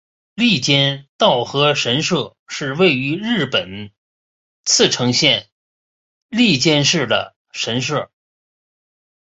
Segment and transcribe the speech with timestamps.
[0.33, 3.91] 笠间稻荷神社是位于日本
[4.65, 5.47] 茨城县
[6.27, 8.09] 笠间市的神社。